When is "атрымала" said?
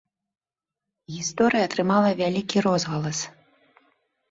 1.69-2.09